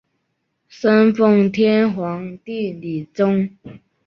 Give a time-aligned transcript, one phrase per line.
[0.67, 3.55] 生奉天皇帝李琮。